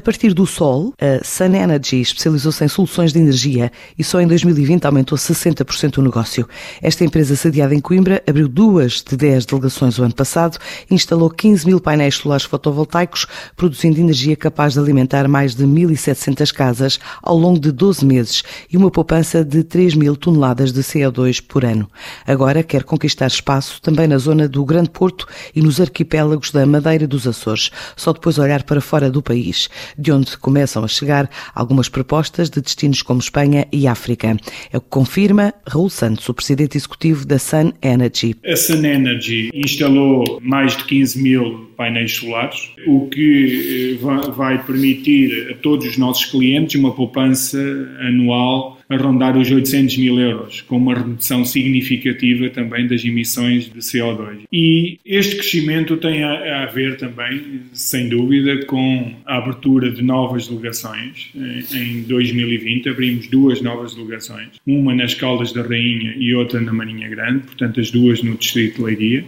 A 0.00 0.02
partir 0.02 0.32
do 0.32 0.46
sol, 0.46 0.94
a 0.98 1.22
Sun 1.22 1.54
Energy 1.54 2.00
especializou-se 2.00 2.64
em 2.64 2.68
soluções 2.68 3.12
de 3.12 3.18
energia 3.18 3.70
e 3.98 4.02
só 4.02 4.18
em 4.18 4.26
2020 4.26 4.86
aumentou 4.86 5.18
60% 5.18 5.98
o 5.98 6.02
negócio. 6.02 6.48
Esta 6.80 7.04
empresa 7.04 7.36
sediada 7.36 7.74
em 7.74 7.80
Coimbra 7.80 8.22
abriu 8.26 8.48
duas 8.48 9.04
de 9.06 9.14
10 9.14 9.44
delegações 9.44 9.98
o 9.98 10.02
ano 10.02 10.14
passado 10.14 10.56
e 10.90 10.94
instalou 10.94 11.28
15 11.28 11.66
mil 11.66 11.78
painéis 11.78 12.14
solares 12.14 12.46
fotovoltaicos, 12.46 13.26
produzindo 13.54 14.00
energia 14.00 14.34
capaz 14.36 14.72
de 14.72 14.78
alimentar 14.78 15.28
mais 15.28 15.54
de 15.54 15.66
1.700 15.66 16.50
casas 16.50 16.98
ao 17.22 17.36
longo 17.36 17.60
de 17.60 17.70
12 17.70 18.02
meses 18.02 18.42
e 18.72 18.78
uma 18.78 18.90
poupança 18.90 19.44
de 19.44 19.62
3 19.62 19.96
mil 19.96 20.16
toneladas 20.16 20.72
de 20.72 20.80
CO2 20.80 21.44
por 21.46 21.62
ano. 21.62 21.86
Agora 22.26 22.62
quer 22.62 22.84
conquistar 22.84 23.26
espaço 23.26 23.82
também 23.82 24.08
na 24.08 24.16
zona 24.16 24.48
do 24.48 24.64
Grande 24.64 24.88
Porto 24.88 25.26
e 25.54 25.60
nos 25.60 25.78
arquipélagos 25.78 26.50
da 26.52 26.64
Madeira 26.64 27.06
dos 27.06 27.26
Açores, 27.26 27.70
só 27.94 28.14
depois 28.14 28.38
olhar 28.38 28.62
para 28.62 28.80
fora 28.80 29.10
do 29.10 29.20
país 29.20 29.68
de 29.98 30.12
onde 30.12 30.36
começam 30.36 30.84
a 30.84 30.88
chegar 30.88 31.30
algumas 31.54 31.88
propostas 31.88 32.50
de 32.50 32.60
destinos 32.60 33.02
como 33.02 33.20
Espanha 33.20 33.66
e 33.72 33.86
África. 33.86 34.36
É 34.72 34.76
o 34.76 34.80
que 34.80 34.88
confirma 34.88 35.54
Raul 35.66 35.90
Santos, 35.90 36.28
o 36.28 36.34
presidente 36.34 36.76
executivo 36.76 37.26
da 37.26 37.38
Sun 37.38 37.72
Energy. 37.82 38.36
A 38.44 38.56
Sun 38.56 38.84
Energy 38.84 39.50
instalou 39.54 40.40
mais 40.42 40.76
de 40.76 40.84
15 40.84 41.22
mil 41.22 41.70
painéis 41.76 42.12
solares, 42.16 42.70
o 42.86 43.08
que 43.08 43.98
eh, 44.02 44.32
vai 44.32 44.62
permitir 44.64 45.50
a 45.50 45.54
todos 45.54 45.86
os 45.86 45.96
nossos 45.96 46.26
clientes 46.26 46.78
uma 46.78 46.92
poupança 46.92 47.58
anual 48.00 48.79
a 48.90 48.96
rondar 48.96 49.38
os 49.38 49.50
800 49.50 49.96
mil 49.98 50.18
euros, 50.18 50.60
com 50.62 50.76
uma 50.76 50.94
redução 50.94 51.44
significativa 51.44 52.50
também 52.50 52.88
das 52.88 53.04
emissões 53.04 53.70
de 53.70 53.78
CO2. 53.78 54.40
E 54.52 54.98
este 55.06 55.36
crescimento 55.36 55.96
tem 55.96 56.24
a, 56.24 56.64
a 56.64 56.66
ver 56.66 56.96
também, 56.96 57.62
sem 57.72 58.08
dúvida, 58.08 58.66
com 58.66 59.14
a 59.24 59.38
abertura 59.38 59.90
de 59.90 60.02
novas 60.02 60.48
delegações. 60.48 61.30
Em 61.72 62.02
2020 62.02 62.88
abrimos 62.88 63.28
duas 63.28 63.62
novas 63.62 63.94
delegações, 63.94 64.48
uma 64.66 64.92
nas 64.92 65.14
Caldas 65.14 65.52
da 65.52 65.62
Rainha 65.62 66.14
e 66.18 66.34
outra 66.34 66.60
na 66.60 66.72
Marinha 66.72 67.08
Grande, 67.08 67.46
portanto 67.46 67.80
as 67.80 67.90
duas 67.90 68.22
no 68.22 68.36
Distrito 68.36 68.76
de 68.76 68.82
Leiria 68.82 69.24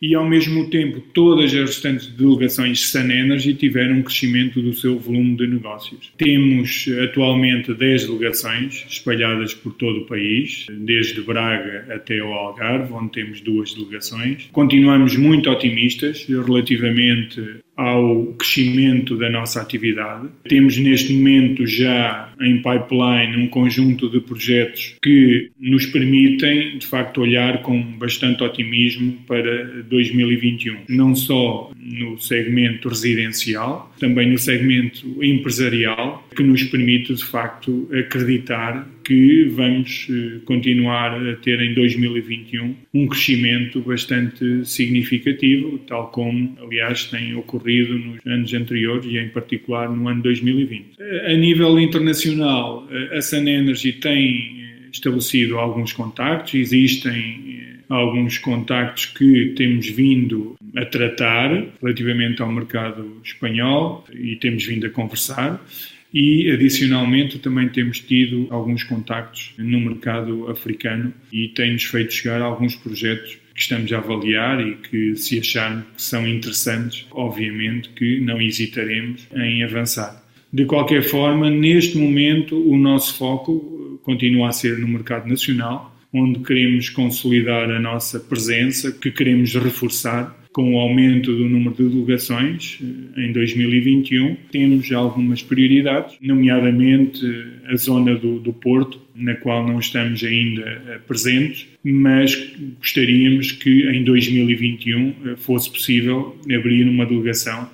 e 0.00 0.14
ao 0.14 0.28
mesmo 0.28 0.70
tempo 0.70 1.00
todas 1.12 1.46
as 1.46 1.60
restantes 1.60 2.06
delegações 2.06 2.94
Energy 2.94 3.54
tiveram 3.54 3.96
um 3.96 4.02
crescimento 4.02 4.60
do 4.60 4.72
seu 4.72 4.98
volume 4.98 5.36
de 5.36 5.46
negócios. 5.46 6.12
Temos 6.16 6.86
atualmente 7.02 7.74
10 7.74 8.06
delegações 8.06 8.84
espalhadas 8.88 9.54
por 9.54 9.72
todo 9.74 10.00
o 10.00 10.06
país, 10.06 10.66
desde 10.70 11.20
Braga 11.22 11.86
até 11.90 12.22
o 12.22 12.32
Algarve, 12.32 12.92
onde 12.92 13.12
temos 13.12 13.40
duas 13.40 13.74
delegações. 13.74 14.48
Continuamos 14.52 15.16
muito 15.16 15.50
otimistas 15.50 16.24
relativamente 16.26 17.60
ao 17.78 18.26
crescimento 18.36 19.16
da 19.16 19.30
nossa 19.30 19.62
atividade. 19.62 20.28
Temos 20.48 20.76
neste 20.76 21.12
momento 21.12 21.64
já 21.64 22.34
em 22.40 22.56
pipeline 22.56 23.36
um 23.36 23.46
conjunto 23.46 24.10
de 24.10 24.20
projetos 24.20 24.96
que 25.00 25.52
nos 25.60 25.86
permitem, 25.86 26.76
de 26.76 26.84
facto, 26.84 27.20
olhar 27.20 27.62
com 27.62 27.80
bastante 27.80 28.42
otimismo 28.42 29.16
para 29.28 29.82
2021. 29.84 30.78
Não 30.88 31.14
só 31.14 31.70
no 31.76 32.18
segmento 32.18 32.88
residencial, 32.88 33.94
também 34.00 34.28
no 34.28 34.38
segmento 34.38 35.06
empresarial, 35.22 36.27
que 36.38 36.44
nos 36.44 36.62
permite, 36.62 37.12
de 37.12 37.24
facto, 37.24 37.88
acreditar 37.92 38.88
que 39.02 39.46
vamos 39.56 40.06
eh, 40.08 40.38
continuar 40.44 41.12
a 41.14 41.34
ter 41.34 41.60
em 41.60 41.74
2021 41.74 42.76
um 42.94 43.08
crescimento 43.08 43.80
bastante 43.80 44.64
significativo, 44.64 45.78
tal 45.78 46.12
como, 46.12 46.56
aliás, 46.62 47.06
tem 47.06 47.34
ocorrido 47.34 47.98
nos 47.98 48.24
anos 48.24 48.54
anteriores 48.54 49.04
e, 49.06 49.18
em 49.18 49.28
particular, 49.30 49.90
no 49.90 50.06
ano 50.06 50.22
2020. 50.22 51.02
A 51.26 51.34
nível 51.34 51.76
internacional, 51.80 52.88
a 53.10 53.20
Sun 53.20 53.48
Energy 53.48 53.94
tem 53.94 54.58
estabelecido 54.92 55.58
alguns 55.58 55.92
contactos, 55.92 56.54
existem 56.54 57.47
alguns 57.88 58.38
contactos 58.38 59.06
que 59.06 59.54
temos 59.56 59.88
vindo 59.88 60.56
a 60.76 60.84
tratar 60.84 61.66
relativamente 61.82 62.42
ao 62.42 62.52
mercado 62.52 63.20
espanhol 63.24 64.04
e 64.12 64.36
temos 64.36 64.64
vindo 64.64 64.86
a 64.86 64.90
conversar 64.90 65.64
e, 66.12 66.50
adicionalmente, 66.50 67.38
também 67.38 67.68
temos 67.68 68.00
tido 68.00 68.46
alguns 68.50 68.82
contactos 68.82 69.52
no 69.58 69.80
mercado 69.80 70.50
africano 70.50 71.12
e 71.32 71.48
tem-nos 71.48 71.84
feito 71.84 72.14
chegar 72.14 72.40
alguns 72.40 72.74
projetos 72.76 73.38
que 73.54 73.60
estamos 73.60 73.92
a 73.92 73.98
avaliar 73.98 74.60
e 74.60 74.76
que, 74.76 75.16
se 75.16 75.38
acharmos 75.38 75.84
que 75.96 76.02
são 76.02 76.26
interessantes, 76.26 77.06
obviamente 77.10 77.90
que 77.90 78.20
não 78.20 78.40
hesitaremos 78.40 79.26
em 79.34 79.62
avançar. 79.62 80.24
De 80.50 80.64
qualquer 80.64 81.02
forma, 81.02 81.50
neste 81.50 81.98
momento, 81.98 82.56
o 82.56 82.78
nosso 82.78 83.14
foco 83.18 84.00
continua 84.02 84.48
a 84.48 84.52
ser 84.52 84.78
no 84.78 84.88
mercado 84.88 85.28
nacional, 85.28 85.94
onde 86.12 86.40
queremos 86.40 86.88
consolidar 86.88 87.70
a 87.70 87.78
nossa 87.80 88.18
presença, 88.18 88.92
que 88.92 89.10
queremos 89.10 89.54
reforçar 89.54 90.38
com 90.58 90.74
o 90.74 90.78
aumento 90.78 91.32
do 91.36 91.48
número 91.48 91.74
de 91.76 91.88
delegações 91.88 92.80
eh, 92.82 93.26
em 93.26 93.32
2021. 93.32 94.36
Temos 94.50 94.90
algumas 94.90 95.42
prioridades, 95.42 96.16
nomeadamente 96.20 97.24
a 97.66 97.76
zona 97.76 98.16
do, 98.16 98.40
do 98.40 98.52
Porto, 98.52 99.00
na 99.14 99.34
qual 99.36 99.66
não 99.66 99.78
estamos 99.78 100.24
ainda 100.24 100.62
eh, 100.62 100.98
presentes, 101.06 101.68
mas 101.84 102.34
gostaríamos 102.78 103.52
que 103.52 103.88
em 103.88 104.02
2021 104.02 105.08
eh, 105.08 105.36
fosse 105.36 105.70
possível 105.70 106.36
abrir 106.44 106.88
uma 106.88 107.06
delegação 107.06 107.70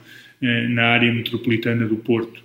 na 0.68 0.82
área 0.82 1.10
metropolitana 1.10 1.86
do 1.86 1.96
Porto. 1.96 2.42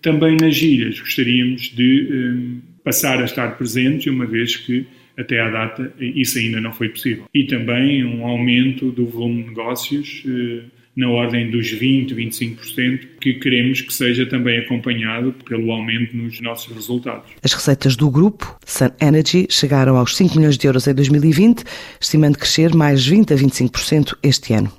Também 0.00 0.38
nas 0.40 0.62
ilhas 0.62 0.98
gostaríamos 0.98 1.64
de 1.64 2.62
passar 2.82 3.20
a 3.20 3.26
estar 3.26 3.58
presentes, 3.58 4.06
uma 4.06 4.24
vez 4.24 4.56
que 4.56 4.86
até 5.16 5.40
à 5.40 5.50
data 5.50 5.92
isso 5.98 6.38
ainda 6.38 6.60
não 6.60 6.72
foi 6.72 6.88
possível. 6.88 7.24
E 7.34 7.44
também 7.44 8.04
um 8.04 8.26
aumento 8.26 8.90
do 8.90 9.06
volume 9.06 9.42
de 9.42 9.48
negócios 9.50 10.22
eh, 10.26 10.64
na 10.94 11.08
ordem 11.08 11.50
dos 11.50 11.70
20, 11.70 12.14
25%, 12.14 13.08
que 13.20 13.34
queremos 13.34 13.80
que 13.80 13.92
seja 13.92 14.26
também 14.26 14.58
acompanhado 14.58 15.34
pelo 15.44 15.72
aumento 15.72 16.14
nos 16.16 16.40
nossos 16.40 16.74
resultados. 16.74 17.30
As 17.42 17.52
receitas 17.52 17.96
do 17.96 18.10
grupo 18.10 18.58
Sun 18.66 18.90
Energy 19.00 19.46
chegaram 19.48 19.96
aos 19.96 20.16
5 20.16 20.36
milhões 20.36 20.58
de 20.58 20.66
euros 20.66 20.86
em 20.86 20.94
2020, 20.94 21.64
estimando 22.00 22.38
crescer 22.38 22.74
mais 22.74 23.06
20 23.06 23.32
a 23.32 23.36
25% 23.36 24.16
este 24.22 24.52
ano. 24.52 24.70